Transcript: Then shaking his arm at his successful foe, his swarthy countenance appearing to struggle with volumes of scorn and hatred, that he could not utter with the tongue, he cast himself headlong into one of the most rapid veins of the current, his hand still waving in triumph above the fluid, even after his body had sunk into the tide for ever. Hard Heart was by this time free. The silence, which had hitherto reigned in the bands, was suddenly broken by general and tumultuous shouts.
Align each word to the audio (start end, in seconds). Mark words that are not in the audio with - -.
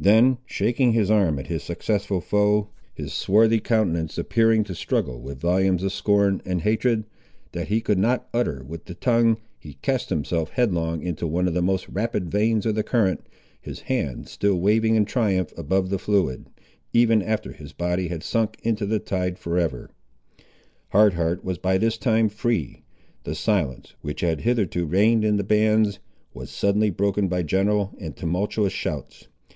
Then 0.00 0.38
shaking 0.46 0.94
his 0.94 1.12
arm 1.12 1.38
at 1.38 1.46
his 1.46 1.62
successful 1.62 2.20
foe, 2.20 2.70
his 2.92 3.12
swarthy 3.12 3.60
countenance 3.60 4.18
appearing 4.18 4.64
to 4.64 4.74
struggle 4.74 5.20
with 5.20 5.38
volumes 5.40 5.84
of 5.84 5.92
scorn 5.92 6.42
and 6.44 6.62
hatred, 6.62 7.04
that 7.52 7.68
he 7.68 7.80
could 7.80 7.96
not 7.96 8.28
utter 8.34 8.64
with 8.64 8.86
the 8.86 8.96
tongue, 8.96 9.36
he 9.60 9.74
cast 9.74 10.10
himself 10.10 10.50
headlong 10.50 11.04
into 11.04 11.24
one 11.24 11.46
of 11.46 11.54
the 11.54 11.62
most 11.62 11.88
rapid 11.88 12.28
veins 12.32 12.66
of 12.66 12.74
the 12.74 12.82
current, 12.82 13.24
his 13.60 13.82
hand 13.82 14.28
still 14.28 14.56
waving 14.58 14.96
in 14.96 15.04
triumph 15.04 15.56
above 15.56 15.88
the 15.88 16.00
fluid, 16.00 16.46
even 16.92 17.22
after 17.22 17.52
his 17.52 17.72
body 17.72 18.08
had 18.08 18.24
sunk 18.24 18.58
into 18.64 18.84
the 18.86 18.98
tide 18.98 19.38
for 19.38 19.56
ever. 19.56 19.88
Hard 20.88 21.14
Heart 21.14 21.44
was 21.44 21.58
by 21.58 21.78
this 21.78 21.96
time 21.96 22.28
free. 22.28 22.82
The 23.22 23.36
silence, 23.36 23.94
which 24.00 24.22
had 24.22 24.40
hitherto 24.40 24.84
reigned 24.84 25.24
in 25.24 25.36
the 25.36 25.44
bands, 25.44 26.00
was 26.34 26.50
suddenly 26.50 26.90
broken 26.90 27.28
by 27.28 27.44
general 27.44 27.94
and 28.00 28.16
tumultuous 28.16 28.72
shouts. 28.72 29.28